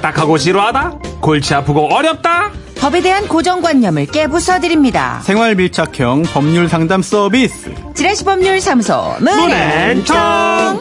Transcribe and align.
딱딱하고 0.00 0.38
지루하다? 0.38 0.98
골치 1.20 1.54
아프고 1.54 1.92
어렵다? 1.94 2.50
법에 2.78 3.00
대한 3.00 3.26
고정관념을 3.26 4.06
깨부숴드립니다. 4.06 5.22
생활 5.22 5.54
밀착형 5.54 6.22
법률 6.22 6.68
상담 6.68 7.02
서비스. 7.02 7.72
지라시 7.94 8.24
법률 8.24 8.60
사무소 8.60 9.16
문앤청 9.20 10.80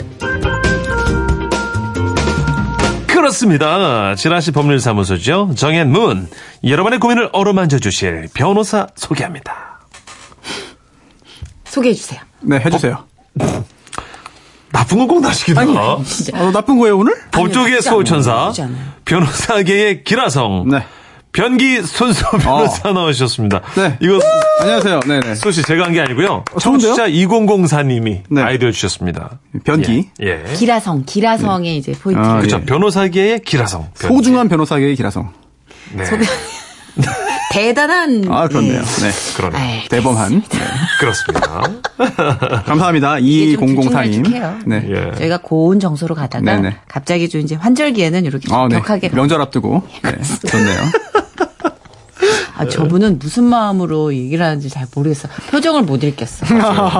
그렇습니다. 3.07 4.14
지라시 4.15 4.51
법률사무소죠. 4.51 5.54
정앤문. 5.55 6.27
여러분의 6.63 7.00
고민을 7.00 7.29
어루만져 7.32 7.79
주실 7.79 8.27
변호사 8.34 8.88
소개합니다. 8.95 9.79
소개해 11.66 11.95
주세요. 11.95 12.20
네, 12.41 12.59
해주세요. 12.59 13.04
나쁜 14.86 14.97
건 14.99 15.07
꼭 15.07 15.21
나시기다. 15.21 15.65
진짜. 16.05 16.37
어, 16.39 16.51
나쁜 16.51 16.78
거예요, 16.78 16.97
오늘? 16.97 17.14
그렇지 18.46 18.61
않아요. 18.61 18.78
변호사계의 19.05 20.04
기라성, 20.04 20.68
네. 20.69 20.83
변기 21.32 21.82
손수 21.82 22.23
변호사 22.39 22.91
나오셨습니다. 22.93 23.61
네. 23.75 23.97
이거 24.00 24.19
안녕하세요. 24.61 25.00
네네. 25.01 25.36
소씨 25.36 25.63
제가 25.63 25.86
한 25.86 25.93
게 25.93 26.00
아니고요. 26.01 26.43
어? 26.54 26.60
청취자 26.60 27.07
2004님이 27.10 28.21
네. 28.29 28.41
아이디어 28.41 28.71
주셨습니다. 28.71 29.39
변기. 29.63 30.10
예. 30.24 30.43
예. 30.50 30.54
기라성, 30.54 31.04
기라성의 31.05 31.77
이제 31.77 31.91
포인트. 31.93 32.22
아, 32.22 32.38
그렇죠. 32.38 32.58
예. 32.61 32.66
변호사계의 32.66 33.39
기라성. 33.41 33.89
변기. 33.99 34.16
소중한 34.16 34.47
변호사계의 34.47 34.95
기라성. 34.95 35.33
네. 35.94 36.03
대단한. 37.55 38.25
아, 38.30 38.47
그렇네요. 38.47 38.73
예. 38.75 38.80
네. 38.80 39.11
그러네. 39.38 39.58
아이, 39.58 39.88
대범한. 39.88 40.41
네. 40.50 40.59
그렇습니다. 41.00 41.61
감사합니다. 42.66 43.19
이게 43.19 43.55
좀 43.55 43.67
2004님. 43.75 44.23
들쭉날쭉해요. 44.23 44.59
네. 44.66 44.86
예. 44.89 45.17
저희가 45.17 45.38
고운 45.41 45.80
정서로 45.80 46.16
가다가 46.16 46.44
네네. 46.44 46.75
갑자기 46.88 47.30
좀 47.30 47.41
이제 47.41 47.55
환절기에는 47.55 48.25
이렇게 48.25 48.53
아, 48.53 48.67
네. 48.69 48.75
격하게 48.77 49.09
가- 49.09 49.15
명절 49.15 49.41
앞두고. 49.41 49.83
네. 50.03 50.11
좋네요. 50.49 50.80
아, 52.57 52.65
저분은 52.65 53.19
무슨 53.19 53.43
마음으로 53.43 54.13
얘기를 54.13 54.45
하는지 54.45 54.69
잘 54.69 54.87
모르겠어. 54.95 55.27
표정을 55.52 55.83
못 55.83 56.03
읽겠어. 56.03 56.45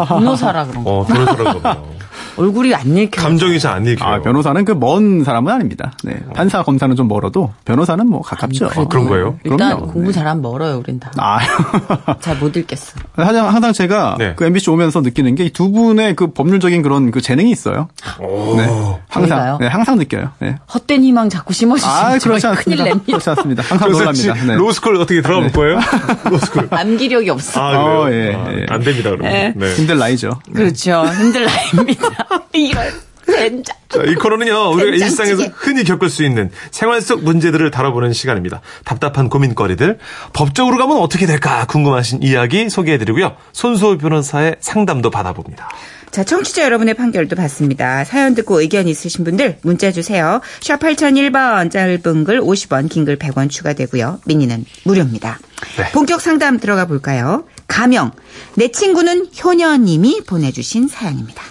변호사라 0.08 0.66
그런 0.66 0.84
거. 0.84 0.90
어, 1.00 1.06
변호사라고. 1.06 1.96
얼굴이 2.38 2.74
안 2.76 2.98
읽혀. 2.98 3.22
감정이 3.22 3.60
잘 3.60 3.76
안 3.76 3.86
읽혀요. 3.86 4.10
아, 4.10 4.22
변호사는 4.22 4.64
그 4.66 4.74
먼 4.76 5.24
사람은 5.24 5.52
아닙니다. 5.52 5.94
네. 6.04 6.18
판사, 6.36 6.64
검사는 6.64 6.96
좀 6.96 7.08
멀어도 7.08 7.52
변호사는 7.66 8.08
뭐 8.08 8.22
가깝죠. 8.22 8.68
그래도 8.70 8.88
그런 8.90 9.06
거예요? 9.08 9.40
일단 9.44 9.76
그럼요. 9.76 9.88
공부 9.92 10.08
네. 10.12 10.14
잘하면 10.14 10.42
멀어요, 10.42 10.78
우린 10.78 11.00
다. 11.00 11.12
아. 11.18 11.40
잘 12.22 12.36
못 12.38 12.56
읽겠어. 12.58 12.94
항상, 13.16 13.48
항상 13.48 13.74
제가 13.74 14.16
네. 14.20 14.34
그 14.36 14.46
MBC 14.46 14.70
오면서 14.70 15.02
느끼는 15.02 15.36
게 15.36 15.50
이 15.50 15.57
두 15.57 15.72
분의 15.72 16.16
그 16.16 16.28
법률적인 16.32 16.82
그런 16.82 17.12
그 17.12 17.22
재능이 17.22 17.50
있어요. 17.52 17.88
오. 18.20 18.56
네. 18.58 18.64
항상, 19.08 19.30
저희가요? 19.38 19.58
네, 19.62 19.68
항상 19.68 19.98
느껴요. 19.98 20.32
네. 20.40 20.56
헛된 20.74 21.04
희망 21.04 21.30
자꾸 21.30 21.54
심어주시면 21.54 21.96
아, 21.96 22.18
저 22.20 22.30
그렇지 22.30 22.42
큰일 22.48 22.52
않습니다. 22.58 22.84
냅니다. 22.84 23.06
그렇지 23.06 23.30
않습니다. 23.30 23.64
항상 23.64 23.92
놀랍니다. 23.92 24.34
네. 24.46 24.56
로스쿨 24.56 24.96
어떻게 24.98 25.22
들어가 25.22 25.42
볼 25.42 25.52
거예요? 25.52 25.80
로스쿨. 26.30 26.68
암기력이 26.72 27.30
없어. 27.30 27.62
아, 27.62 27.70
그래요? 27.70 27.84
어, 27.86 28.12
예, 28.12 28.36
아, 28.36 28.54
예. 28.54 28.66
안 28.70 28.82
됩니다, 28.82 29.10
그러면. 29.12 29.32
예. 29.32 29.54
네. 29.56 29.74
힘들 29.76 29.98
나이죠. 29.98 30.40
그렇죠. 30.54 31.06
힘들 31.08 31.46
나입니다. 31.46 32.08
이런 32.54 32.92
젠장. 33.26 33.76
자, 33.90 34.04
이 34.04 34.14
코너는요, 34.16 34.72
우리가. 34.74 35.06
일상에서 35.06 35.44
흔히 35.56 35.84
겪을 35.84 36.10
수 36.10 36.24
있는 36.24 36.52
생활 36.72 37.02
속 37.02 37.24
문제들을 37.24 37.72
다뤄보는 37.72 38.14
시간입니다. 38.14 38.62
답답한 38.84 39.30
고민거리들, 39.30 39.98
법적으로 40.34 40.78
가면 40.78 40.98
어떻게 40.98 41.26
될까 41.26 41.66
궁금하신 41.66 42.22
이야기 42.22 42.70
소개해드리고요. 42.70 43.36
손수호 43.52 43.98
변호사의 43.98 44.58
상담도 44.60 45.10
받아봅니다. 45.10 45.70
자, 46.12 46.24
청취자 46.24 46.64
여러분의 46.64 46.94
판결도 46.94 47.36
받습니다. 47.36 48.06
사연 48.06 48.36
듣고 48.36 48.62
의견 48.62 48.88
있으신 48.88 49.26
분들 49.26 49.58
문자 49.64 49.92
주세요. 49.92 50.40
샵 50.62 50.80
8001번 50.80 51.70
짧은 51.72 52.24
글 52.24 52.40
50원, 52.42 52.90
긴 52.90 53.06
글 53.06 53.18
100원 53.18 53.50
추가되고요. 53.50 54.20
미니는 54.26 54.66
무료입니다. 54.84 55.40
네. 55.78 55.92
본격 55.92 56.22
상담 56.22 56.60
들어가 56.60 56.86
볼까요? 56.86 57.46
가명. 57.68 58.12
내 58.54 58.70
친구는 58.70 59.28
효녀님이 59.44 60.22
보내주신 60.26 60.88
사연입니다. 60.88 61.42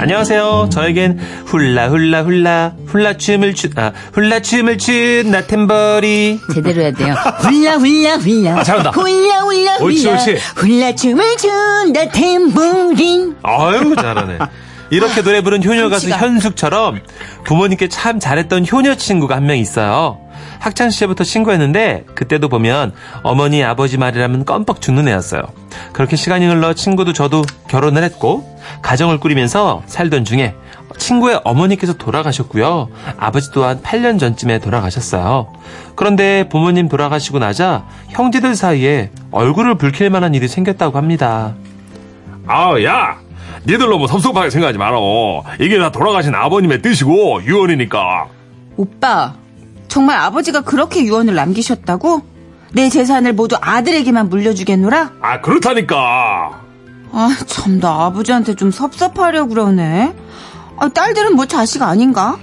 안녕하세요. 0.00 0.68
저에겐 0.70 1.18
훌라 1.46 1.88
훌라 1.88 2.22
훌라 2.24 2.72
훌라 2.86 3.16
춤을 3.16 3.54
추, 3.54 3.70
아, 3.76 3.92
훌라 4.12 4.40
춤을 4.40 4.76
춘 4.78 5.30
나템버리. 5.30 6.40
제대로 6.52 6.82
해야 6.82 6.90
돼요. 6.92 7.14
훌라 7.14 7.76
훌라 7.78 8.16
훌라. 8.18 8.58
아, 8.58 8.62
잘한다. 8.62 8.90
훌라 8.90 9.40
훌라 9.40 9.76
옳지, 9.80 10.00
훌라. 10.06 10.12
옳지. 10.20 10.36
훌라 10.56 10.94
춤을 10.94 11.36
춘다 11.38 12.08
템버린. 12.10 13.36
아유, 13.42 13.94
잘하네. 13.96 14.38
이렇게 14.90 15.22
노래 15.22 15.40
부른 15.40 15.64
효녀 15.64 15.88
가수. 15.88 16.10
현숙처럼 16.10 17.00
부모님께 17.44 17.88
참 17.88 18.20
잘했던 18.20 18.66
효녀 18.70 18.94
친구가 18.96 19.36
한 19.36 19.44
명 19.46 19.56
있어요. 19.56 20.18
학창 20.58 20.90
시절부터 20.90 21.24
친구였는데 21.24 22.04
그때도 22.14 22.48
보면 22.48 22.92
어머니 23.22 23.62
아버지 23.62 23.98
말이라면 23.98 24.44
껌뻑 24.44 24.80
죽는 24.80 25.08
애였어요. 25.08 25.42
그렇게 25.92 26.16
시간이 26.16 26.46
흘러 26.46 26.74
친구도 26.74 27.12
저도 27.12 27.42
결혼을 27.68 28.02
했고 28.02 28.58
가정을 28.82 29.20
꾸리면서 29.20 29.82
살던 29.86 30.24
중에 30.24 30.54
친구의 30.96 31.40
어머니께서 31.44 31.94
돌아가셨고요. 31.94 32.88
아버지 33.18 33.50
또한 33.52 33.80
8년 33.82 34.18
전쯤에 34.18 34.60
돌아가셨어요. 34.60 35.52
그런데 35.96 36.48
부모님 36.48 36.88
돌아가시고 36.88 37.38
나자 37.38 37.86
형제들 38.10 38.54
사이에 38.54 39.10
얼굴을 39.30 39.76
붉힐 39.76 40.10
만한 40.10 40.34
일이 40.34 40.48
생겼다고 40.48 40.98
합니다. 40.98 41.54
아우 42.46 42.82
야 42.84 43.18
니들 43.66 43.88
너무 43.88 44.06
섭섭하게 44.06 44.50
생각하지 44.50 44.78
마라 44.78 44.98
이게 45.60 45.78
다 45.78 45.90
돌아가신 45.90 46.34
아버님의 46.34 46.82
뜻이고 46.82 47.42
유언이니까 47.44 48.26
오빠, 48.76 49.34
정말 49.94 50.18
아버지가 50.18 50.62
그렇게 50.62 51.04
유언을 51.04 51.36
남기셨다고? 51.36 52.22
내 52.72 52.88
재산을 52.88 53.32
모두 53.32 53.56
아들에게만 53.60 54.28
물려주겠노라? 54.28 55.12
아 55.22 55.40
그렇다니까 55.40 56.60
아, 57.12 57.36
참, 57.46 57.78
나 57.78 58.06
아버지한테 58.06 58.56
좀 58.56 58.72
섭섭하려 58.72 59.46
그러네. 59.46 60.12
아, 60.80 60.88
딸들은 60.88 61.36
뭐 61.36 61.46
자식 61.46 61.80
아닌가? 61.82 62.36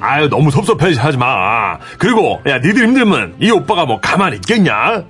아유 0.00 0.28
너무 0.28 0.50
섭섭해 0.50 0.96
하지 0.96 1.16
마 1.16 1.78
그리고 1.96 2.40
야 2.48 2.56
니들 2.58 2.88
힘들면 2.88 3.36
이 3.40 3.52
오빠가 3.52 3.86
뭐 3.86 4.00
가만히 4.00 4.34
있겠냐 4.38 5.04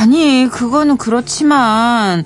아니, 0.00 0.48
그거는 0.50 0.96
그렇지만, 0.96 2.24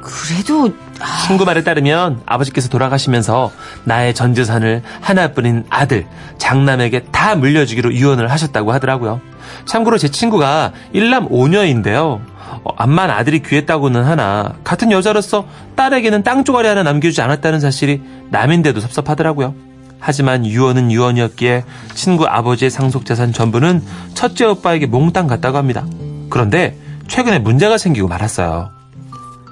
그래도, 0.00 0.72
아, 0.91 0.91
친구 1.26 1.44
말에 1.44 1.62
따르면 1.62 2.22
아버지께서 2.26 2.68
돌아가시면서 2.68 3.50
나의 3.84 4.14
전 4.14 4.34
재산을 4.34 4.82
하나뿐인 5.00 5.64
아들 5.68 6.06
장남에게 6.38 7.04
다 7.10 7.34
물려주기로 7.34 7.92
유언을 7.94 8.30
하셨다고 8.30 8.72
하더라고요 8.72 9.20
참고로 9.64 9.98
제 9.98 10.08
친구가 10.08 10.72
일남 10.92 11.28
5녀인데요 11.28 12.20
어, 12.64 12.74
암만 12.76 13.10
아들이 13.10 13.42
귀했다고는 13.42 14.04
하나 14.04 14.54
같은 14.62 14.92
여자로서 14.92 15.46
딸에게는 15.74 16.22
땅 16.22 16.44
조가리 16.44 16.68
하나 16.68 16.82
남겨주지 16.82 17.20
않았다는 17.22 17.60
사실이 17.60 18.02
남인데도 18.30 18.80
섭섭하더라고요. 18.80 19.54
하지만 19.98 20.44
유언은 20.44 20.90
유언이었기에 20.90 21.64
친구 21.94 22.26
아버지의 22.26 22.70
상속재산 22.70 23.32
전부는 23.32 23.82
첫째 24.14 24.44
오빠에게 24.46 24.86
몽땅 24.86 25.28
갔다고 25.28 25.58
합니다. 25.58 25.86
그런데 26.28 26.76
최근에 27.08 27.38
문제가 27.38 27.78
생기고 27.78 28.08
말았어요. 28.08 28.70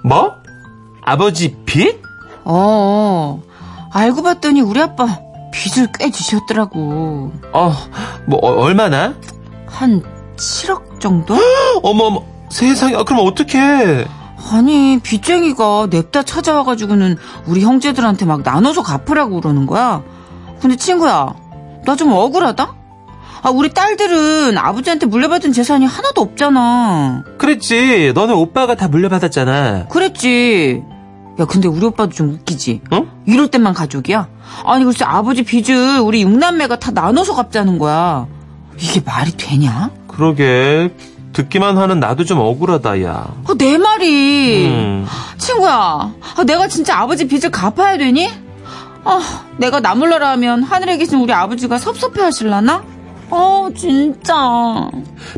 뭐? 0.03 0.35
아버지 1.03 1.57
빚? 1.65 2.01
어, 2.45 3.43
알고 3.93 4.23
봤더니 4.23 4.61
우리 4.61 4.81
아빠 4.81 5.19
빚을 5.53 5.89
꽤 5.99 6.11
지셨더라고. 6.11 7.33
어, 7.53 7.73
뭐 8.27 8.39
어, 8.43 8.61
얼마나? 8.63 9.15
한 9.67 10.03
7억 10.37 11.01
정도? 11.01 11.35
어머 11.83 12.05
어머 12.05 12.23
세상에 12.51 12.95
아, 12.97 13.03
그럼 13.05 13.27
어떡해? 13.27 14.07
아니, 14.53 14.99
빚쟁이가 15.03 15.89
냅다 15.91 16.23
찾아와가지고는 16.23 17.17
우리 17.47 17.63
형제들한테 17.63 18.25
막 18.25 18.43
나눠서 18.43 18.83
갚으라고 18.83 19.41
그러는 19.41 19.67
거야. 19.67 20.03
근데 20.61 20.77
친구야, 20.77 21.35
나 21.85 21.95
좀 21.97 22.11
억울하다? 22.13 22.75
아, 23.43 23.51
우리 23.51 23.71
딸들은 23.71 24.59
아버지한테 24.59 25.07
물려받은 25.07 25.53
재산이 25.53 25.87
하나도 25.87 26.21
없잖아. 26.21 27.25
그랬지. 27.39 28.13
너는 28.15 28.35
오빠가 28.35 28.75
다 28.75 28.89
물려받았잖아. 28.89 29.87
그랬지. 29.89 30.83
야, 31.41 31.45
근데 31.47 31.69
우리 31.69 31.87
오빠도 31.87 32.13
좀 32.13 32.31
웃기지. 32.35 32.83
어? 32.91 33.07
이럴 33.27 33.49
때만 33.49 33.73
가족이야? 33.73 34.29
아니, 34.67 34.85
글쎄, 34.85 35.05
아버지 35.07 35.43
빚을 35.43 36.01
우리 36.01 36.23
육남매가 36.23 36.79
다 36.79 36.91
나눠서 36.91 37.35
갚자는 37.35 37.79
거야. 37.79 38.27
이게 38.79 39.01
말이 39.05 39.31
되냐? 39.37 39.91
그러게 40.07 40.93
듣기만 41.33 41.79
하는 41.79 42.01
나도 42.01 42.25
좀 42.25 42.41
억울하다 42.41 43.03
야. 43.05 43.27
아, 43.47 43.55
내 43.57 43.79
말이. 43.79 44.67
음. 44.67 45.07
친구야, 45.39 46.13
아, 46.37 46.45
내가 46.45 46.69
진짜 46.69 46.99
아버지 46.99 47.27
빚을 47.27 47.51
갚아야 47.51 47.97
되니? 47.97 48.29
아, 49.05 49.45
내가 49.57 49.81
나몰라라 49.81 50.31
하면 50.33 50.63
하늘에 50.63 50.99
계신 50.99 51.21
우리 51.21 51.33
아버지가 51.33 51.79
섭섭해 51.79 52.21
하실라나? 52.23 52.83
어, 53.31 53.69
진짜. 53.77 54.89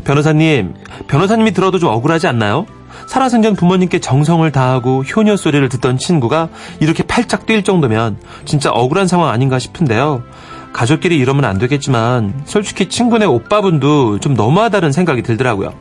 변호사님, 0.03 0.73
변호사님이 1.07 1.51
들어도 1.51 1.79
좀 1.79 1.89
억울하지 1.89 2.27
않나요? 2.27 2.65
살아생전 3.07 3.55
부모님께 3.55 3.99
정성을 3.99 4.49
다하고 4.51 5.03
효녀 5.03 5.35
소리를 5.35 5.67
듣던 5.69 5.97
친구가 5.97 6.49
이렇게 6.79 7.03
팔짝 7.03 7.45
뛸 7.45 7.63
정도면 7.63 8.17
진짜 8.45 8.71
억울한 8.71 9.07
상황 9.07 9.29
아닌가 9.29 9.59
싶은데요. 9.59 10.23
가족끼리 10.71 11.17
이러면 11.17 11.45
안 11.45 11.59
되겠지만 11.59 12.43
솔직히 12.45 12.89
친구네 12.89 13.25
오빠분도 13.25 14.19
좀 14.19 14.33
너무하다는 14.33 14.91
생각이 14.91 15.21
들더라고요. 15.21 15.73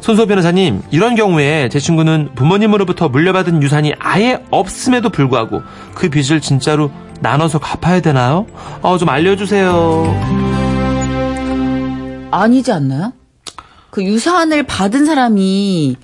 손소 0.00 0.26
변호사님, 0.26 0.82
이런 0.90 1.14
경우에 1.16 1.68
제 1.70 1.80
친구는 1.80 2.30
부모님으로부터 2.34 3.08
물려받은 3.08 3.62
유산이 3.62 3.94
아예 3.98 4.42
없음에도 4.50 5.10
불구하고 5.10 5.62
그 5.94 6.08
빚을 6.08 6.40
진짜로 6.40 6.90
나눠서 7.20 7.58
갚아야 7.58 8.00
되나요? 8.00 8.46
어, 8.82 8.96
좀 8.98 9.08
알려주세요. 9.08 10.47
아니지 12.30 12.72
않나요? 12.72 13.12
그 13.90 14.04
유산을 14.04 14.64
받은 14.64 15.06
사람이 15.06 15.96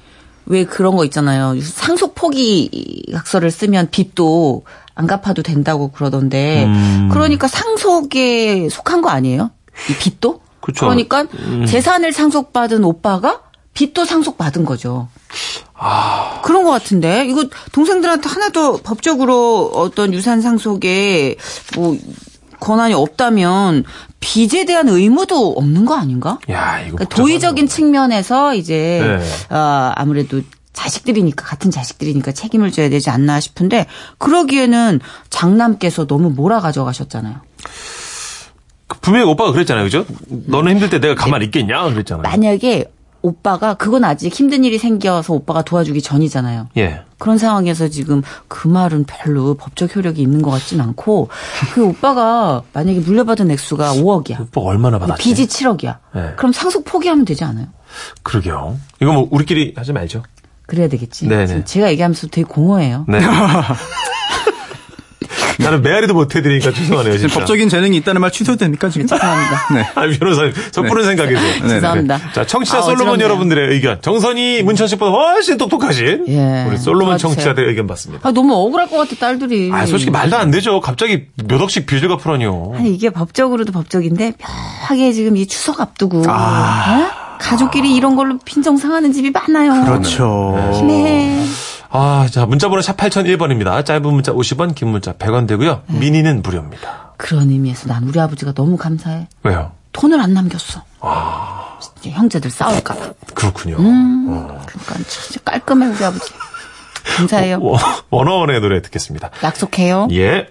왜 0.46 0.64
그런 0.64 0.96
거 0.96 1.04
있잖아요. 1.04 1.60
상속 1.60 2.14
포기 2.14 3.04
각서를 3.12 3.50
쓰면 3.50 3.90
빚도 3.90 4.64
안 4.94 5.06
갚아도 5.06 5.42
된다고 5.42 5.90
그러던데. 5.90 6.64
음. 6.64 7.08
그러니까 7.10 7.48
상속에 7.48 8.68
속한 8.68 9.02
거 9.02 9.10
아니에요? 9.10 9.50
이 9.90 9.96
빚도? 9.96 10.40
그쵸. 10.60 10.86
그러니까 10.86 11.26
음. 11.34 11.66
재산을 11.66 12.12
상속받은 12.12 12.84
오빠가 12.84 13.42
빚도 13.74 14.04
상속받은 14.04 14.64
거죠. 14.64 15.08
아. 15.74 16.40
그런 16.44 16.62
것 16.62 16.70
같은데 16.70 17.26
이거 17.26 17.46
동생들한테 17.72 18.28
하나도 18.28 18.78
법적으로 18.78 19.72
어떤 19.74 20.14
유산 20.14 20.40
상속에 20.40 21.36
뭐 21.74 21.96
권한이 22.60 22.94
없다면 22.94 23.84
빚에 24.20 24.64
대한 24.64 24.88
의무도 24.88 25.52
없는 25.52 25.84
거 25.84 25.94
아닌가? 25.94 26.38
야, 26.50 26.80
이거 26.80 26.96
그러니까 26.96 27.16
도의적인 27.16 27.68
측면에서 27.68 28.54
이제 28.54 29.20
네. 29.20 29.54
어, 29.54 29.92
아무래도 29.94 30.40
자식들이니까 30.72 31.44
같은 31.44 31.70
자식들이니까 31.70 32.32
책임을 32.32 32.72
져야 32.72 32.88
되지 32.88 33.10
않나 33.10 33.40
싶은데 33.40 33.86
그러기에는 34.18 35.00
장남께서 35.30 36.06
너무 36.06 36.30
몰아 36.30 36.60
가져 36.60 36.84
가셨잖아요. 36.84 37.40
분명히 39.00 39.26
오빠가 39.26 39.52
그랬잖아요, 39.52 39.84
그죠? 39.84 40.04
너는 40.28 40.72
힘들 40.72 40.90
때 40.90 41.00
내가 41.00 41.14
가만히 41.14 41.46
있겠냐? 41.46 41.84
그랬잖아요. 41.90 42.22
만약에 42.22 42.86
오빠가 43.24 43.72
그건 43.72 44.04
아직 44.04 44.34
힘든 44.34 44.64
일이 44.64 44.76
생겨서 44.76 45.32
오빠가 45.32 45.62
도와주기 45.62 46.02
전이잖아요. 46.02 46.68
예. 46.76 47.00
그런 47.16 47.38
상황에서 47.38 47.88
지금 47.88 48.22
그 48.48 48.68
말은 48.68 49.04
별로 49.04 49.54
법적 49.54 49.96
효력이 49.96 50.20
있는 50.20 50.42
것 50.42 50.50
같진 50.50 50.78
않고 50.82 51.30
그 51.72 51.86
오빠가 51.86 52.62
만약에 52.74 53.00
물려받은 53.00 53.50
액수가 53.50 53.94
5억이야. 53.94 54.40
오빠 54.42 54.60
얼마나 54.60 54.98
받았지? 54.98 55.22
빚이 55.22 55.46
7억이야. 55.46 55.96
네. 56.14 56.32
그럼 56.36 56.52
상속 56.52 56.84
포기하면 56.84 57.24
되지 57.24 57.44
않아요? 57.44 57.68
그러게요. 58.22 58.76
이거 59.00 59.12
뭐 59.14 59.26
우리끼리 59.30 59.72
하지 59.74 59.94
말죠. 59.94 60.22
그래야 60.66 60.88
되겠지. 60.88 61.26
네네. 61.26 61.64
제가 61.64 61.90
얘기하면서 61.92 62.26
되게 62.26 62.46
공허해요. 62.46 63.06
네. 63.08 63.20
나는 65.58 65.82
메아리도 65.82 66.14
못 66.14 66.34
해드리니까 66.34 66.72
죄송하네요, 66.72 67.18
진짜. 67.18 67.34
법적인 67.38 67.68
재능이 67.68 67.96
있다는 67.98 68.20
말 68.20 68.30
취소도 68.30 68.58
됩니까 68.58 68.88
지금? 68.88 69.06
죄송합니다. 69.06 69.74
네. 69.74 69.86
아, 69.94 70.18
변호사님, 70.18 70.52
섣부른 70.72 71.04
생각이세요. 71.04 71.40
네, 71.42 71.60
네. 71.62 71.68
죄송합니다. 71.68 72.20
자, 72.32 72.46
청취자 72.46 72.78
아, 72.78 72.82
솔로몬. 72.82 73.20
여러분들의 73.20 73.72
의견. 73.74 74.00
정선이 74.02 74.62
문천 74.62 74.86
씨보다 74.88 75.10
훨씬 75.12 75.56
똑똑하신 75.58 76.24
예. 76.28 76.64
우리 76.68 76.76
솔로몬. 76.78 77.18
청취자들의 77.18 77.68
의견 77.68 77.86
받습니다. 77.86 78.28
아, 78.28 78.32
너무 78.32 78.54
억울할 78.54 78.88
것 78.88 78.96
같아, 78.98 79.14
딸들이. 79.18 79.70
아, 79.72 79.86
솔직히 79.86 80.10
말도 80.10 80.36
안 80.36 80.50
되죠. 80.50 80.80
갑자기 80.80 81.26
몇 81.46 81.60
억씩 81.60 81.86
빚을 81.86 82.08
갚으라니요. 82.08 82.72
아니, 82.76 82.92
이게 82.94 83.10
법적으로도 83.10 83.72
법적인데, 83.72 84.34
묘하게 84.88 85.12
지금 85.12 85.36
이 85.36 85.46
추석 85.46 85.80
앞두고, 85.80 86.24
아. 86.28 87.10
어? 87.20 87.36
가족끼리 87.38 87.94
이런 87.94 88.16
걸로 88.16 88.38
빈정 88.44 88.76
상하는 88.76 89.12
집이 89.12 89.30
많아요. 89.30 89.84
그렇죠. 89.84 90.72
심해. 90.74 91.42
아, 91.96 92.26
자, 92.30 92.44
문자번호 92.44 92.82
샵 92.82 92.96
8001번입니다. 92.96 93.84
짧은 93.84 94.02
문자 94.12 94.32
50원, 94.32 94.74
긴 94.74 94.88
문자 94.88 95.12
100원 95.12 95.46
되고요. 95.46 95.82
네. 95.86 95.98
미니는 96.00 96.42
무료입니다. 96.42 97.12
그런 97.16 97.50
의미에서 97.50 97.86
난 97.88 98.02
우리 98.02 98.18
아버지가 98.18 98.52
너무 98.52 98.76
감사해. 98.76 99.28
왜요? 99.44 99.70
돈을 99.92 100.20
안 100.20 100.34
남겼어. 100.34 100.82
아. 101.00 101.78
진짜 101.80 102.10
형제들 102.18 102.50
싸울까봐. 102.50 103.12
그렇군요. 103.34 103.76
음. 103.78 104.26
어. 104.28 104.60
그러니까 104.66 104.94
진짜 105.08 105.40
깔끔해, 105.44 105.86
우리 105.86 106.04
아버지. 106.04 106.32
감사해요. 107.16 107.60
원- 107.62 107.80
원어원의 108.10 108.60
노래 108.60 108.82
듣겠습니다. 108.82 109.30
약속해요. 109.44 110.08
예. 110.10 110.48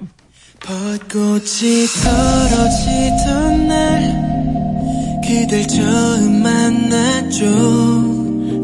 벚꽃이 0.66 1.88
떨어지던 2.04 3.68
날 3.68 5.22
그댈 5.26 5.68
처음 5.68 6.42
만났죠 6.42 8.23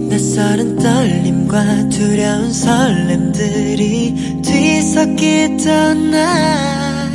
낯설은 0.10 0.78
떨림과 0.78 1.90
두려운 1.90 2.52
설렘들이 2.52 4.42
뒤섞이던 4.42 6.12
날. 6.12 7.10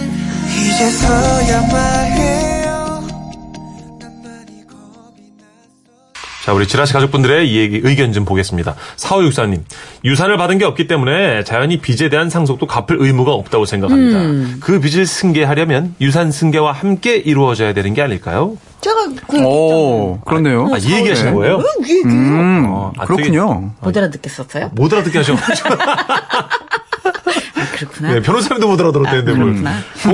이제서야 0.49 1.61
말해 1.73 2.54
자, 6.45 6.53
우리 6.53 6.69
지라시 6.69 6.93
가족분들의 6.93 7.51
이 7.51 7.57
얘기, 7.57 7.81
의견 7.83 8.13
좀 8.13 8.27
보겠습니다. 8.27 8.75
4564님. 8.97 9.63
유산을 10.05 10.37
받은 10.37 10.59
게 10.59 10.67
없기 10.67 10.87
때문에 10.87 11.43
자연히 11.43 11.79
빚에 11.79 12.11
대한 12.11 12.29
상속도 12.29 12.67
갚을 12.67 12.99
의무가 13.01 13.33
없다고 13.33 13.65
생각합니다. 13.65 14.19
음. 14.21 14.59
그 14.61 14.79
빚을 14.79 15.07
승계하려면 15.07 15.95
유산 16.03 16.31
승계와 16.31 16.73
함께 16.73 17.17
이루어져야 17.17 17.73
되는 17.73 17.95
게 17.95 18.03
아닐까요? 18.03 18.59
제가 18.83 19.07
그. 19.27 19.43
오, 19.43 20.21
그렇네요. 20.21 20.69
아, 20.71 20.77
이 20.77 20.93
얘기 20.93 21.09
하시는 21.09 21.31
네. 21.31 21.35
거예요? 21.35 21.57
그 21.57 21.65
얘기예요. 21.89 22.05
음, 22.15 22.67
어, 22.69 22.93
아, 22.99 23.07
그렇군요. 23.07 23.71
못 23.81 23.97
알아듣겠었어요? 23.97 24.73
못 24.75 24.93
알아듣게 24.93 25.17
하셔가지고. 25.17 25.69
아, 25.81 26.49
그렇구나. 27.73 28.13
네, 28.13 28.21
변호사님도 28.21 28.69
못 28.69 28.79
알아들었다는데 28.79 29.33
아, 29.33 29.35
뭘. 29.35 29.55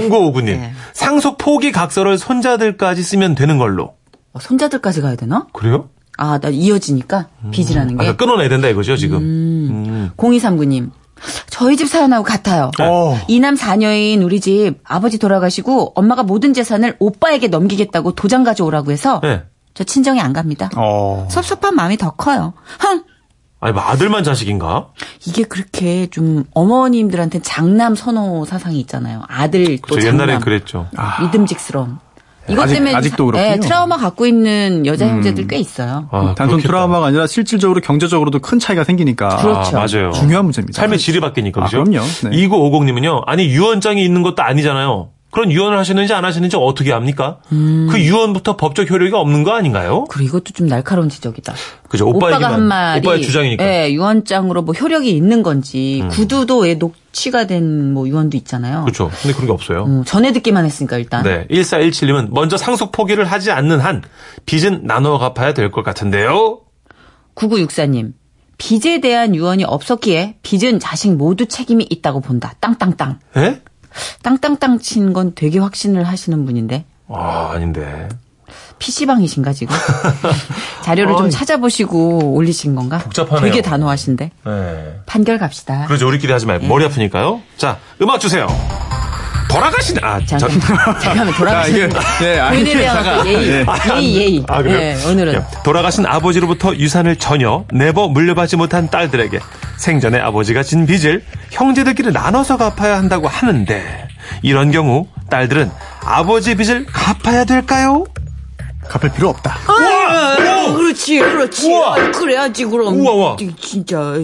0959님. 0.09 0.45
네. 0.45 0.73
상속 0.93 1.39
포기 1.39 1.73
각서를 1.73 2.19
손자들까지 2.19 3.03
쓰면 3.03 3.35
되는 3.35 3.59
걸로. 3.59 3.95
어, 4.33 4.39
손자들까지 4.39 5.01
가야 5.01 5.17
되나? 5.17 5.49
그래요? 5.53 5.89
아, 6.17 6.39
나 6.39 6.49
이어지니까 6.49 7.29
빚이라는 7.51 7.89
아, 7.89 7.91
게. 7.91 7.97
그러니까 7.97 8.17
끊어내야 8.17 8.49
된다 8.49 8.69
이거죠, 8.69 8.97
지금. 8.97 9.19
음. 9.19 10.11
0239님. 10.17 10.91
저희 11.51 11.77
집 11.77 11.89
사연하고 11.89 12.25
같아요. 12.25 12.71
어. 12.81 13.19
이남 13.29 13.57
사녀인 13.57 14.23
우리 14.23 14.41
집 14.41 14.81
아버지 14.85 15.19
돌아가시고 15.19 15.93
엄마가 15.95 16.23
모든 16.23 16.55
재산을 16.55 16.97
오빠에게 16.99 17.49
넘기겠다고 17.49 18.13
도장 18.13 18.43
가져오라고 18.45 18.91
해서 18.91 19.21
네. 19.23 19.43
저 19.75 19.85
친정에 19.85 20.21
안 20.21 20.33
갑니다. 20.33 20.71
어. 20.77 21.29
섭섭한 21.31 21.75
마음이 21.75 21.97
더 21.97 22.11
커요. 22.13 22.55
흥! 22.79 23.03
아니, 23.63 23.75
뭐 23.75 23.83
아들만 23.83 24.25
자식인가? 24.25 24.89
이게 25.27 25.43
그렇게 25.45 26.07
좀 26.07 26.45
어머님들한테 26.55 27.41
장남 27.43 27.95
선호 27.95 28.47
사상이 28.47 28.81
있잖아요. 28.81 29.23
아들 29.29 29.79
또저 29.87 30.01
장남. 30.01 30.29
옛날엔 30.29 30.41
그랬죠. 30.41 30.89
믿음직스러운. 31.21 31.99
이것 32.49 32.63
아직- 32.65 32.75
때문에 32.75 32.95
아직도 32.95 33.27
사- 33.27 33.33
그렇군요. 33.33 33.53
예, 33.53 33.61
트라우마 33.61 33.97
갖고 33.97 34.27
있는 34.27 34.85
여자 34.87 35.07
형제들 35.07 35.47
꽤 35.47 35.57
있어요. 35.59 36.09
아, 36.11 36.35
단순 36.37 36.57
그렇겠다. 36.59 36.67
트라우마가 36.69 37.07
아니라 37.07 37.27
실질적으로 37.27 37.81
경제적으로도 37.81 38.39
큰 38.41 38.59
차이가 38.59 38.83
생기니까 38.85 39.29
그렇죠. 39.37 39.77
아, 39.77 39.87
맞아요. 39.87 40.11
중요한 40.13 40.45
문제입니다. 40.47 40.81
삶의 40.81 40.99
질이 40.99 41.21
바뀌니까, 41.21 41.61
아, 41.63 41.65
그죠? 41.67 41.85
그럼요. 41.85 42.05
네. 42.25 42.31
2950님은요, 42.31 43.23
아니, 43.27 43.47
유언장이 43.47 44.05
있는 44.05 44.23
것도 44.23 44.43
아니잖아요. 44.43 45.11
그런 45.31 45.53
유언을 45.53 45.79
하시는지 45.79 46.13
안 46.13 46.25
하시는지 46.25 46.57
어떻게 46.57 46.91
합니까? 46.93 47.39
음. 47.53 47.89
그 47.91 48.01
유언부터 48.01 48.57
법적 48.57 48.91
효력이 48.91 49.15
없는 49.15 49.45
거 49.45 49.53
아닌가요? 49.53 50.05
그리고 50.11 50.39
이것도 50.39 50.53
좀 50.55 50.67
날카로운 50.67 51.09
지적이다. 51.09 51.55
그죠? 51.89 52.09
오빠가 52.09 52.27
오빠에게만, 52.37 52.53
한 52.53 52.63
말이 52.67 53.07
오빠의 53.07 53.23
주장이니까. 53.23 53.63
음. 53.65 53.69
예, 53.69 53.93
유언장으로 53.93 54.63
뭐 54.63 54.75
효력이 54.75 55.11
있는 55.11 55.43
건지 55.45 56.03
구두도 56.11 56.59
왜 56.61 56.75
녹취가 56.75 57.47
된 57.47 57.93
뭐 57.95 58.09
유언도 58.09 58.37
있잖아요. 58.39 58.83
그렇죠. 58.83 59.11
근데 59.23 59.33
그런 59.35 59.47
게 59.47 59.53
없어요. 59.53 59.85
음, 59.85 60.05
전에 60.05 60.33
듣기만 60.33 60.65
했으니까 60.65 60.99
일단 60.99 61.23
네. 61.23 61.47
1417님은 61.51 62.29
먼저 62.33 62.57
상속 62.57 62.91
포기를 62.93 63.25
하지 63.25 63.51
않는 63.53 63.81
한 63.81 64.03
빚은 64.47 64.83
나눠 64.87 65.19
갚아야 65.19 65.55
될 65.55 65.71
것 65.71 65.83
같은데요. 65.85 66.61
9964님 67.37 68.13
빚에 68.59 69.01
대한 69.01 69.35
유언이 69.35 69.65
없었기에 69.65 70.37
빚은 70.43 70.81
자식 70.81 71.15
모두 71.17 71.47
책임이 71.47 71.87
있다고 71.89 72.21
본다. 72.21 72.53
땅땅땅. 72.61 73.19
예? 73.39 73.63
땅땅땅 74.23 74.79
친 74.81 75.13
건 75.13 75.33
되게 75.35 75.59
확신을 75.59 76.05
하시는 76.05 76.45
분인데 76.45 76.85
아, 77.09 77.51
아닌데. 77.55 78.09
PC방이신가 78.79 79.53
지금? 79.53 79.77
자료를 80.83 81.17
좀. 81.17 81.31
찾아보시고 81.31 82.33
올리신 82.35 82.75
건가? 82.75 82.99
복잡하네요. 82.99 83.41
되게 83.51 83.63
단호하신데. 83.63 84.31
네. 84.45 85.01
판결 85.07 85.39
갑시다. 85.39 85.85
그러죠. 85.87 86.09
우리끼리 86.09 86.33
하지 86.33 86.45
예. 86.45 86.47
말고. 86.47 86.67
머리 86.67 86.85
아프니까요. 86.87 87.43
자, 87.57 87.79
음악 88.01 88.21
주세요. 88.21 88.47
돌아가신, 89.51 89.97
아, 90.03 90.21
저, 90.25 90.39
잠깐, 90.39 90.61
잠깐만 91.01 91.33
자, 91.33 91.39
돌아가시는 91.39 91.91
이게, 91.91 92.25
예, 92.25 92.39
아, 92.39 92.55
예의, 92.55 92.67
예. 92.67 93.67
예의, 93.97 94.17
예의. 94.17 94.45
아, 94.49 94.63
그래요? 94.63 94.79
예, 94.79 95.11
오늘은. 95.11 95.35
예, 95.35 95.43
돌아가신 95.65 96.07
아버지로부터 96.07 96.75
유산을 96.77 97.17
전혀 97.17 97.65
내버 97.73 98.09
물려받지 98.09 98.57
못한 98.57 98.89
딸들에게 98.89 99.39
생전에 99.77 100.19
아버지가 100.21 100.63
진 100.63 100.87
빚을 100.87 101.25
형제들끼리 101.51 102.13
나눠서 102.13 102.57
갚아야 102.57 102.97
한다고 102.97 103.29
하는데 103.29 104.09
이런 104.43 104.71
경우 104.71 105.07
딸들은 105.31 105.71
아버지 106.05 106.55
빚을 106.55 106.87
갚아야 106.87 107.45
될까요? 107.45 108.05
갚을 108.89 109.13
필요 109.13 109.29
없다. 109.29 109.57
와! 109.69 110.37
오! 110.37 110.71
어, 110.71 110.75
그렇지, 110.75 111.19
그렇지. 111.19 111.71
우와. 111.71 111.95
아, 111.97 112.11
그래야지, 112.11 112.65
그럼. 112.65 112.99
우와, 113.01 113.13
우와. 113.13 113.37
진짜. 113.61 114.15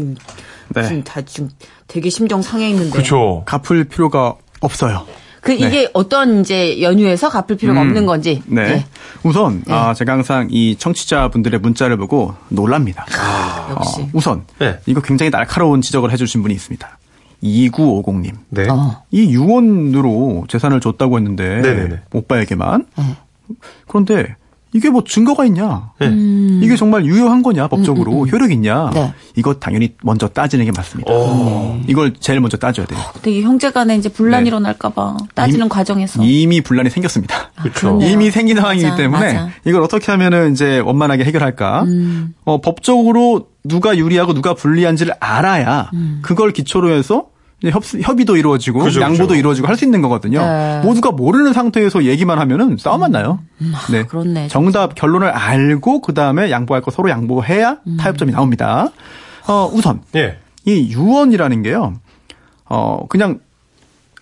네. 0.68 0.82
지금 0.82 1.04
다 1.04 1.20
지금 1.22 1.48
되게 1.86 2.10
심정 2.10 2.42
상해 2.42 2.70
있는데. 2.70 2.90
그렇죠. 2.90 3.44
갚을 3.46 3.84
필요가 3.84 4.34
없어요. 4.60 5.06
그 5.46 5.52
이게 5.52 5.88
어떤 5.92 6.40
이제 6.40 6.82
연유에서 6.82 7.28
갚을 7.28 7.56
필요가 7.56 7.80
음, 7.80 7.86
없는 7.86 8.04
건지. 8.04 8.42
네. 8.46 8.62
예, 8.62 8.84
우선 9.22 9.62
아, 9.68 9.94
제가 9.94 10.14
항상 10.14 10.48
이 10.50 10.74
청취자분들의 10.76 11.60
문자를 11.60 11.96
보고 11.96 12.34
놀랍니다. 12.48 13.06
역시. 13.70 14.02
어, 14.02 14.08
우선 14.12 14.42
네. 14.58 14.80
이거 14.86 15.00
굉장히 15.00 15.30
날카로운 15.30 15.82
지적을 15.82 16.10
해주신 16.10 16.42
분이 16.42 16.52
있습니다. 16.52 16.98
2950님. 17.44 18.32
네. 18.48 18.68
어. 18.68 19.04
이 19.12 19.32
유언으로 19.32 20.46
재산을 20.48 20.80
줬다고 20.80 21.16
했는데 21.16 21.60
네네네. 21.60 22.00
오빠에게만. 22.12 22.86
네. 22.98 23.04
그런데 23.86 24.34
이게 24.72 24.90
뭐 24.90 25.02
증거가 25.04 25.44
있냐? 25.46 25.90
네. 26.00 26.10
이게 26.62 26.76
정말 26.76 27.06
유효한 27.06 27.42
거냐? 27.42 27.68
법적으로 27.68 28.26
효력 28.26 28.50
있냐? 28.52 28.86
음, 28.88 28.90
네. 28.94 29.14
이거 29.36 29.54
당연히 29.54 29.94
먼저 30.02 30.28
따지는 30.28 30.64
게 30.66 30.72
맞습니다. 30.76 31.10
오. 31.12 31.78
이걸 31.86 32.12
제일 32.20 32.40
먼저 32.40 32.56
따져야 32.58 32.84
돼요. 32.84 32.98
근데 33.14 33.30
이 33.30 33.42
형제간에 33.42 33.96
이제 33.96 34.08
분란 34.10 34.40
이 34.40 34.44
네. 34.44 34.48
일어날까봐 34.48 35.16
따지는 35.34 35.60
이미- 35.66 35.68
과정에서. 35.70 36.22
이미 36.22 36.60
분란이 36.60 36.90
생겼습니다. 36.90 37.50
그렇죠. 37.58 37.80
그러네요. 37.80 38.10
이미 38.10 38.30
생긴 38.30 38.56
상황이기 38.56 38.84
맞아, 38.84 38.96
때문에 38.96 39.32
맞아. 39.34 39.48
이걸 39.64 39.80
어떻게 39.82 40.10
하면은 40.12 40.52
이제 40.52 40.78
원만하게 40.80 41.24
해결할까? 41.24 41.84
음. 41.84 42.34
어, 42.44 42.60
법적으로 42.60 43.48
누가 43.64 43.96
유리하고 43.96 44.34
누가 44.34 44.52
불리한지를 44.54 45.14
알아야 45.20 45.90
음. 45.94 46.18
그걸 46.22 46.52
기초로 46.52 46.90
해서 46.90 47.28
협, 47.64 47.82
협의도 47.84 48.36
이루어지고 48.36 48.80
그죠, 48.80 49.00
양보도 49.00 49.28
그죠. 49.28 49.34
이루어지고 49.36 49.66
할 49.68 49.76
수 49.76 49.84
있는 49.84 50.02
거거든요. 50.02 50.40
네. 50.40 50.80
모두가 50.84 51.10
모르는 51.12 51.52
상태에서 51.54 52.04
얘기만 52.04 52.38
하면은 52.38 52.76
싸움만 52.78 53.12
나요. 53.12 53.40
네. 53.90 54.00
아, 54.00 54.06
그렇네, 54.06 54.48
정답 54.48 54.94
결론을 54.94 55.28
알고 55.30 56.00
그 56.02 56.12
다음에 56.14 56.50
양보할 56.50 56.82
거 56.82 56.90
서로 56.90 57.08
양보해야 57.10 57.78
음. 57.86 57.96
타협점이 57.98 58.32
나옵니다. 58.32 58.90
어, 59.48 59.70
우선 59.72 60.02
예. 60.14 60.38
이 60.66 60.90
유언이라는 60.92 61.62
게요. 61.62 61.94
어, 62.66 63.06
그냥 63.08 63.40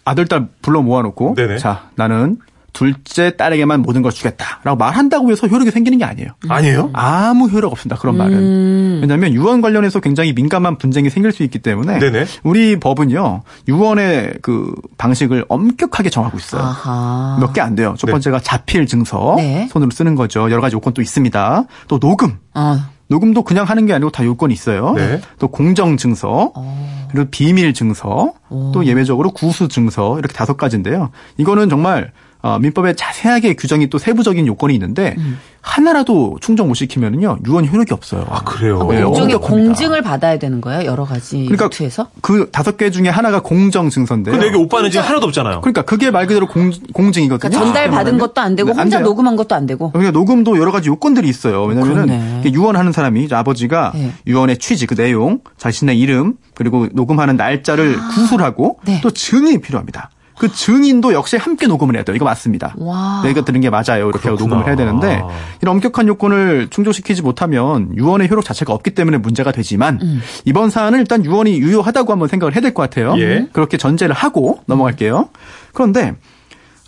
아들, 0.04 0.26
딸 0.26 0.48
불러 0.62 0.82
모아놓고. 0.82 1.34
네네. 1.34 1.58
자, 1.58 1.88
나는 1.96 2.38
둘째 2.74 3.36
딸에게만 3.36 3.80
모든 3.80 4.02
걸 4.02 4.12
주겠다라고 4.12 4.76
말한다고 4.76 5.30
해서 5.30 5.46
효력이 5.46 5.70
생기는 5.70 5.96
게 5.96 6.04
아니에요. 6.04 6.28
아니에요? 6.48 6.90
아무 6.92 7.48
효력 7.48 7.72
없습니다. 7.72 7.98
그런 7.98 8.18
말은. 8.18 9.00
왜냐하면 9.00 9.32
유언 9.32 9.62
관련해서 9.62 10.00
굉장히 10.00 10.34
민감한 10.34 10.76
분쟁이 10.76 11.08
생길 11.08 11.32
수 11.32 11.42
있기 11.44 11.60
때문에 11.60 11.98
네네. 12.00 12.26
우리 12.42 12.78
법은요 12.78 13.42
유언의 13.68 14.34
그 14.42 14.74
방식을 14.98 15.46
엄격하게 15.48 16.10
정하고 16.10 16.36
있어요. 16.36 16.60
아하. 16.60 17.38
몇개 17.40 17.62
안 17.62 17.74
돼요. 17.74 17.94
첫 17.96 18.08
네. 18.08 18.12
번째가 18.12 18.40
자필 18.40 18.86
증서 18.86 19.34
네. 19.38 19.68
손으로 19.70 19.90
쓰는 19.90 20.14
거죠. 20.14 20.50
여러 20.50 20.60
가지 20.60 20.74
요건 20.74 20.92
또 20.92 21.00
있습니다. 21.00 21.64
또 21.88 21.98
녹음. 21.98 22.36
어. 22.54 22.78
녹음도 23.06 23.42
그냥 23.44 23.66
하는 23.66 23.86
게 23.86 23.92
아니고 23.92 24.10
다 24.10 24.24
요건이 24.24 24.52
있어요. 24.52 24.94
네. 24.94 25.20
또 25.38 25.48
공정 25.48 25.96
증서, 25.96 26.52
어. 26.54 27.06
그리고 27.10 27.28
비밀 27.30 27.74
증서, 27.74 28.32
또 28.48 28.86
예외적으로 28.86 29.30
구수 29.30 29.68
증서 29.68 30.18
이렇게 30.18 30.32
다섯 30.32 30.56
가지인데요. 30.56 31.10
이거는 31.36 31.68
정말 31.68 32.12
어, 32.44 32.58
민법에 32.58 32.92
자세하게 32.92 33.54
규정이 33.54 33.88
또 33.88 33.96
세부적인 33.96 34.46
요건이 34.46 34.74
있는데 34.74 35.14
음. 35.16 35.38
하나라도 35.62 36.36
충족 36.42 36.66
못 36.68 36.74
시키면은요 36.74 37.38
유언 37.46 37.66
효력이 37.66 37.94
없어요. 37.94 38.26
아, 38.28 38.44
그래요? 38.44 38.80
뭐 38.80 38.92
네, 38.92 38.98
일종의 38.98 39.36
엄격합니다. 39.36 39.48
공증을 39.48 40.02
받아야 40.02 40.38
되는 40.38 40.60
거예요? 40.60 40.84
여러 40.84 41.06
가지 41.06 41.38
그러니까 41.38 41.64
루트에서? 41.64 42.08
그 42.20 42.50
다섯 42.52 42.76
개 42.76 42.90
중에 42.90 43.08
하나가 43.08 43.40
공정 43.40 43.88
증서인데요. 43.88 44.32
근데 44.34 44.48
여기 44.48 44.58
오빠는 44.58 44.90
지금 44.90 45.06
하나도 45.06 45.26
없잖아요. 45.28 45.62
그러니까 45.62 45.80
그게 45.86 46.10
말 46.10 46.26
그대로 46.26 46.46
공, 46.46 46.70
공증이거든요. 46.92 47.38
그러니까 47.48 47.64
전달 47.64 47.90
받은 47.90 48.18
것도 48.18 48.42
안 48.42 48.56
되고 48.56 48.68
네, 48.68 48.72
안 48.74 48.78
혼자 48.88 48.98
돼요. 48.98 49.06
녹음한 49.06 49.36
것도 49.36 49.54
안 49.54 49.64
되고. 49.64 49.90
그러니까 49.90 50.12
녹음도 50.12 50.58
여러 50.58 50.70
가지 50.70 50.90
요건들이 50.90 51.26
있어요. 51.26 51.64
왜냐면은. 51.64 52.40
이게 52.40 52.52
유언하는 52.52 52.92
사람이 52.92 53.28
아버지가 53.30 53.92
네. 53.94 54.12
유언의 54.26 54.58
취지, 54.58 54.86
그 54.86 54.94
내용, 54.96 55.40
자신의 55.56 55.98
이름, 55.98 56.34
그리고 56.54 56.88
녹음하는 56.92 57.36
날짜를 57.38 57.96
구술하고 58.14 58.80
네. 58.84 59.00
또 59.02 59.10
증인이 59.10 59.62
필요합니다. 59.62 60.10
그 60.38 60.50
증인도 60.52 61.12
역시 61.12 61.36
함께 61.36 61.66
녹음을 61.66 61.94
해야 61.96 62.02
돼요. 62.02 62.16
이거 62.16 62.24
맞습니다. 62.24 62.74
와. 62.78 63.22
내가 63.24 63.44
들은 63.44 63.60
게 63.60 63.70
맞아요. 63.70 64.08
이렇게 64.08 64.18
그렇구나. 64.20 64.48
녹음을 64.48 64.66
해야 64.66 64.76
되는데 64.76 65.22
이런 65.62 65.76
엄격한 65.76 66.08
요건을 66.08 66.68
충족시키지 66.70 67.22
못하면 67.22 67.96
유언의 67.96 68.28
효력 68.30 68.44
자체가 68.44 68.72
없기 68.72 68.90
때문에 68.92 69.18
문제가 69.18 69.52
되지만 69.52 70.00
음. 70.02 70.20
이번 70.44 70.70
사안은 70.70 70.98
일단 71.00 71.24
유언이 71.24 71.58
유효하다고 71.58 72.12
한번 72.12 72.28
생각을 72.28 72.54
해야 72.54 72.60
될 72.60 72.74
것 72.74 72.82
같아요. 72.82 73.14
예. 73.18 73.48
그렇게 73.52 73.76
전제를 73.76 74.14
하고 74.14 74.60
넘어갈게요. 74.66 75.28
그런데 75.72 76.14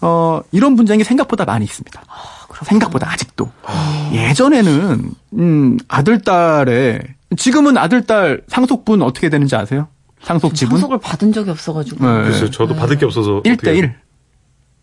어, 0.03 0.41
이런 0.53 0.76
분쟁이 0.76 1.05
생각보다 1.05 1.45
많이 1.45 1.65
있습니다. 1.65 2.03
생각보다 2.65 3.11
아직도. 3.12 3.50
예전에는 4.12 5.11
음, 5.38 5.79
아들 5.88 6.21
딸의 6.23 7.03
지금은 7.37 7.76
아들 7.76 8.07
딸 8.07 8.41
상속분 8.49 9.03
어떻게 9.03 9.29
되는지 9.29 9.57
아세요? 9.57 9.88
상속 10.23 10.54
지분 10.54 10.78
상속을 10.78 10.99
받은 10.99 11.32
적이 11.32 11.50
없어가지고. 11.50 12.04
네. 12.04 12.23
글쎄요, 12.25 12.50
저도 12.50 12.75
받을 12.75 12.96
게 12.99 13.04
없어서. 13.04 13.42
1대 13.42 13.52
어떻게 13.52 13.75
1. 13.76 13.94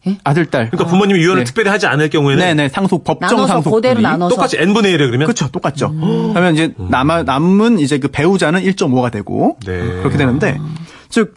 예? 0.06 0.18
아들 0.26 0.46
딸. 0.48 0.70
그러니까 0.70 0.90
부모님이 0.90 1.20
유언을 1.22 1.42
네. 1.42 1.46
특별히 1.46 1.70
하지 1.70 1.88
않을 1.88 2.10
경우에는 2.10 2.44
네네 2.44 2.70
상속 2.70 3.06
법정 3.06 3.30
나눠서 3.30 3.48
상속 3.48 3.72
그대로 3.74 4.02
나눠서. 4.02 4.36
똑같이 4.36 4.58
n분의 4.60 4.94
1에 4.94 4.98
그러면 4.98 5.28
그렇죠 5.28 5.48
똑같죠. 5.50 5.94
그러면 5.94 6.54
이제 6.56 6.74
남아 6.78 7.24
남은 7.24 7.80
이제 7.80 8.00
그 8.00 8.10
배우자는 8.10 8.62
1.5가 8.64 9.12
되고 9.12 9.58
네. 9.66 9.78
그렇게 9.80 10.18
되는데 10.18 10.60
즉 11.08 11.36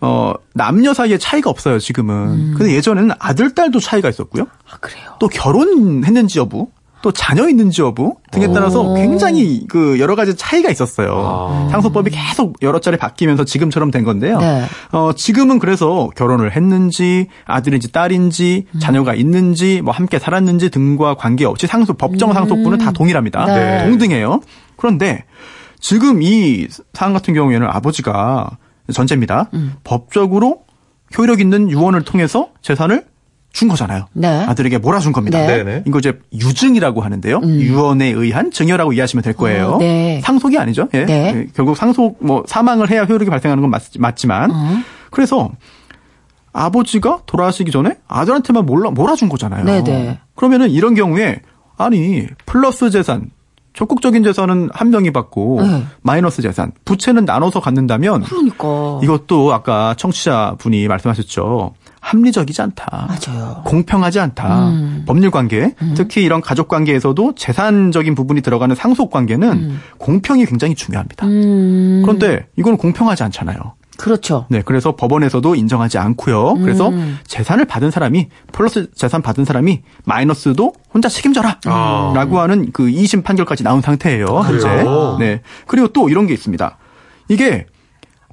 어, 0.00 0.34
남녀 0.52 0.94
사이에 0.94 1.18
차이가 1.18 1.50
없어요 1.50 1.78
지금은. 1.80 2.54
근데 2.54 2.74
예전에는 2.74 3.10
아들 3.18 3.52
딸도 3.54 3.80
차이가 3.80 4.08
있었고요. 4.08 4.46
아, 4.70 4.76
그래요? 4.78 5.16
또 5.18 5.26
결혼했는지 5.28 6.38
여부, 6.38 6.68
또 7.04 7.12
자녀 7.12 7.50
있는지 7.50 7.82
여부 7.82 8.16
등에 8.30 8.50
따라서 8.54 8.94
굉장히 8.94 9.66
그 9.68 10.00
여러 10.00 10.16
가지 10.16 10.34
차이가 10.36 10.70
있었어요. 10.70 11.12
아. 11.14 11.68
상속법이 11.70 12.10
계속 12.10 12.56
여러 12.62 12.80
차례 12.80 12.96
바뀌면서 12.96 13.44
지금처럼 13.44 13.90
된 13.90 14.04
건데요. 14.04 14.38
네. 14.38 14.64
어, 14.90 15.12
지금은 15.14 15.58
그래서 15.58 16.08
결혼을 16.16 16.56
했는지 16.56 17.26
아들인지 17.44 17.92
딸인지 17.92 18.64
자녀가 18.78 19.14
있는지 19.14 19.82
뭐 19.82 19.92
함께 19.92 20.18
살았는지 20.18 20.70
등과 20.70 21.16
관계없이 21.16 21.66
상속 21.66 21.98
법정 21.98 22.32
상속분은 22.32 22.78
다 22.78 22.90
동일합니다. 22.90 23.44
네. 23.44 23.84
동등해요. 23.84 24.40
그런데 24.76 25.24
지금 25.78 26.22
이 26.22 26.68
사안 26.94 27.12
같은 27.12 27.34
경우에는 27.34 27.66
아버지가 27.66 28.56
전제입니다. 28.94 29.50
법적으로 29.84 30.62
효력 31.18 31.42
있는 31.42 31.70
유언을 31.70 32.00
통해서 32.04 32.48
재산을 32.62 33.04
준 33.54 33.68
거잖아요. 33.68 34.06
네. 34.12 34.28
아들에게 34.28 34.78
몰아준 34.78 35.12
겁니다. 35.12 35.38
네. 35.38 35.62
네네. 35.62 35.84
이거 35.86 36.00
이제 36.00 36.18
유증이라고 36.34 37.00
하는데요. 37.00 37.40
유언에 37.44 38.08
의한 38.08 38.50
증여라고 38.50 38.92
이해하시면 38.92 39.22
될 39.22 39.32
거예요. 39.32 39.74
어, 39.74 39.78
네. 39.78 40.20
상속이 40.24 40.58
아니죠. 40.58 40.88
예. 40.92 41.06
네. 41.06 41.32
예, 41.34 41.46
결국 41.54 41.76
상속 41.76 42.18
뭐 42.18 42.42
사망을 42.46 42.90
해야 42.90 43.04
효력이 43.04 43.30
발생하는 43.30 43.62
건 43.62 43.70
맞, 43.70 43.82
맞지만 43.96 44.50
어. 44.50 44.78
그래서 45.10 45.52
아버지가 46.52 47.20
돌아가시기 47.26 47.70
전에 47.70 47.96
아들한테만 48.08 48.66
몰라 48.66 48.90
몰아준 48.90 49.28
거잖아요. 49.28 49.64
네네. 49.64 50.18
그러면은 50.34 50.70
이런 50.70 50.96
경우에 50.96 51.40
아니 51.76 52.26
플러스 52.46 52.90
재산 52.90 53.30
적극적인 53.72 54.24
재산은 54.24 54.70
한 54.72 54.90
명이 54.90 55.12
받고 55.12 55.60
네. 55.62 55.84
마이너스 56.02 56.42
재산 56.42 56.72
부채는 56.84 57.24
나눠서 57.24 57.60
갖는다면 57.60 58.22
그러니까. 58.22 59.00
이것도 59.02 59.52
아까 59.52 59.94
청취자 59.96 60.56
분이 60.58 60.88
말씀하셨죠. 60.88 61.74
합리적이지 62.04 62.60
않다. 62.60 63.08
맞아요. 63.08 63.62
공평하지 63.64 64.20
않다. 64.20 64.68
음. 64.68 65.04
법률 65.06 65.30
관계, 65.30 65.74
특히 65.96 66.22
이런 66.22 66.42
가족 66.42 66.68
관계에서도 66.68 67.34
재산적인 67.34 68.14
부분이 68.14 68.42
들어가는 68.42 68.76
상속 68.76 69.10
관계는 69.10 69.78
공평이 69.98 70.44
굉장히 70.44 70.74
중요합니다. 70.74 71.26
음. 71.26 72.02
그런데 72.04 72.46
이거는 72.56 72.76
공평하지 72.76 73.22
않잖아요. 73.24 73.58
그렇죠. 73.96 74.46
네, 74.50 74.60
그래서 74.62 74.96
법원에서도 74.96 75.54
인정하지 75.54 75.98
않고요. 75.98 76.54
그래서 76.54 76.88
음. 76.88 77.18
재산을 77.26 77.64
받은 77.64 77.90
사람이 77.90 78.28
플러스 78.52 78.90
재산 78.94 79.22
받은 79.22 79.44
사람이 79.44 79.82
마이너스도 80.04 80.74
혼자 80.92 81.08
책임져라. 81.08 81.60
아. 81.66 82.12
라고 82.14 82.40
하는 82.40 82.70
그 82.72 82.84
2심 82.84 83.24
판결까지 83.24 83.62
나온 83.62 83.80
상태예요. 83.80 84.26
현재. 84.26 84.68
그래요? 84.68 85.16
네. 85.18 85.40
그리고 85.66 85.88
또 85.88 86.08
이런 86.10 86.26
게 86.26 86.34
있습니다. 86.34 86.76
이게 87.28 87.66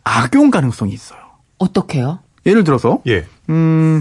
악용 0.03 0.51
가능성이 0.51 0.93
있어요. 0.93 1.19
어떻게요? 1.57 2.19
예를 2.45 2.63
들어서 2.63 2.99
예. 3.07 3.25
음, 3.51 3.99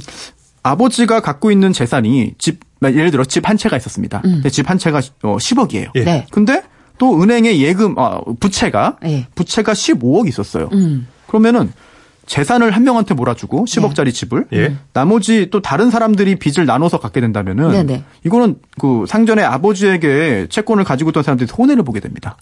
아버지가 0.63 1.21
갖고 1.21 1.51
있는 1.51 1.73
재산이 1.73 2.35
집, 2.39 2.61
예를 2.83 3.11
들어 3.11 3.25
집 3.25 3.49
한 3.49 3.57
채가 3.57 3.77
있었습니다. 3.77 4.21
근데 4.23 4.49
집 4.51 4.69
한 4.71 4.79
채가 4.79 4.99
어, 5.23 5.37
10억이에요. 5.37 5.91
예. 5.97 6.05
네. 6.05 6.27
근데 6.31 6.63
또 6.99 7.23
은행의 7.23 7.61
예금, 7.63 7.99
아, 7.99 8.21
부채가, 8.41 8.97
예. 9.05 9.27
부채가 9.35 9.73
15억 9.73 10.29
있었어요. 10.29 10.69
음. 10.73 11.07
그러면은 11.27 11.73
재산을 12.27 12.71
한 12.71 12.85
명한테 12.85 13.15
몰아주고 13.15 13.65
10억짜리 13.65 14.15
집을 14.15 14.47
예. 14.53 14.77
나머지 14.93 15.49
또 15.51 15.61
다른 15.61 15.91
사람들이 15.91 16.37
빚을 16.37 16.65
나눠서 16.65 17.01
갖게 17.01 17.21
된다면은 17.21 17.71
네네. 17.73 18.05
이거는 18.25 18.57
그 18.79 19.05
상전의 19.09 19.45
아버지에게 19.45 20.47
채권을 20.49 20.85
가지고 20.85 21.11
있던 21.11 21.23
사람들이 21.25 21.49
손해를 21.49 21.83
보게 21.83 21.99
됩니다. 21.99 22.37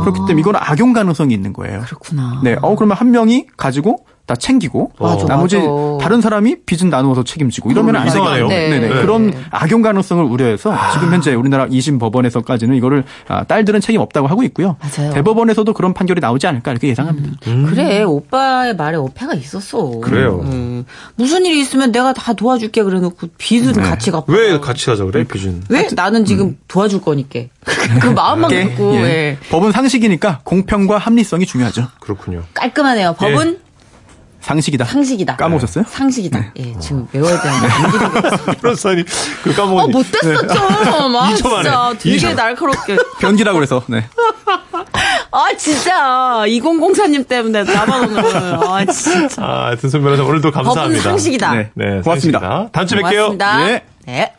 그렇기 0.00 0.20
때문에 0.26 0.40
이건 0.40 0.56
악용 0.56 0.92
가능성이 0.94 1.34
있는 1.34 1.52
거예요. 1.52 1.82
그렇구나. 1.82 2.40
네, 2.44 2.56
어 2.62 2.74
그러면 2.76 2.96
한 2.96 3.10
명이 3.10 3.48
가지고 3.56 4.06
다 4.26 4.34
챙기고 4.34 4.92
맞아, 4.98 5.26
나머지 5.26 5.56
맞아. 5.58 5.68
다른 6.00 6.22
사람이 6.22 6.56
빚은 6.64 6.88
나누어서 6.88 7.24
책임지고 7.24 7.70
이러면 7.70 7.96
안 7.96 8.06
이상하네요. 8.06 8.48
되겠- 8.48 8.70
네네. 8.70 8.88
네. 8.88 9.00
그런 9.02 9.30
네. 9.32 9.38
악용 9.50 9.82
가능성을 9.82 10.24
우려해서 10.24 10.74
지금 10.94 11.12
현재 11.12 11.34
우리나라 11.34 11.66
2심 11.66 12.00
법원에서까지는 12.00 12.74
이거를 12.76 13.04
아, 13.28 13.44
딸들은 13.44 13.82
책임 13.82 14.00
없다고 14.00 14.26
하고 14.26 14.42
있고요. 14.44 14.76
맞아요. 14.80 15.12
대법원에서도 15.12 15.70
그런 15.74 15.92
판결이 15.92 16.20
나오지 16.20 16.46
않을까 16.46 16.70
이렇게 16.70 16.88
예상합니다. 16.88 17.32
그래 17.68 18.02
오빠의 18.02 18.76
말에 18.76 18.96
어폐가 18.96 19.34
있었어. 19.34 20.00
그래요. 20.00 20.40
음. 20.44 20.86
무슨 21.16 21.44
일이 21.44 21.60
있으면 21.60 21.92
내가 21.92 22.14
다 22.14 22.32
도와줄게 22.32 22.82
그래놓고 22.82 23.28
빚은 23.36 23.74
같이 23.74 24.10
갚아. 24.10 24.24
왜 24.28 24.58
같이 24.58 24.86
가자 24.86 25.04
그래, 25.04 25.24
빚은? 25.24 25.64
왜? 25.68 25.86
나는 25.94 26.24
지금 26.24 26.56
도와줄 26.68 27.02
거니까. 27.02 27.40
그 28.00 28.06
마음만 28.08 28.50
이게, 28.50 28.64
갖고 28.68 28.94
예. 28.96 29.00
예. 29.04 29.38
법은 29.50 29.72
상식이니까 29.72 30.40
공평과 30.44 30.96
합리성이 30.98 31.44
중요하죠. 31.44 31.88
그렇군요. 32.00 32.42
깔끔하네요. 32.54 33.14
법은 33.18 33.58
상식이다. 34.44 34.84
상식이다. 34.84 35.36
까먹으셨어요? 35.36 35.84
상식이다. 35.88 36.52
예, 36.58 36.78
지금 36.78 37.08
외워야 37.12 37.40
되는데. 37.40 38.56
변호사님, 38.60 39.04
그 39.42 39.50
어, 39.50 39.54
까먹은. 39.54 39.90
못됐어, 39.90 40.46
좀. 40.46 41.16
아, 41.16 41.30
이초 41.32 41.48
만에. 41.48 41.62
진짜 41.62 41.94
되게 41.98 42.16
이초. 42.16 42.32
날카롭게. 42.34 42.96
변기라고 43.20 43.56
그래서 43.56 43.82
네. 43.86 44.04
아, 45.32 45.46
진짜. 45.56 46.42
2004님 46.46 47.26
때문에 47.26 47.64
나만 47.64 48.04
오늘. 48.10 48.36
아, 48.36 48.84
진짜. 48.84 49.42
아, 49.42 49.64
하여튼 49.68 49.88
손 49.88 50.02
변호사 50.02 50.22
오늘도 50.22 50.50
법은 50.50 50.64
감사합니다. 50.66 51.02
상식이다. 51.02 51.54
네. 51.54 51.70
네, 51.74 52.00
고맙습니다. 52.02 52.38
상식이다. 52.40 52.68
다음 52.72 52.86
주에 52.86 52.98
뵐게요. 53.00 53.10
고맙습니다. 53.10 53.68
예. 53.70 53.82
네. 54.06 54.32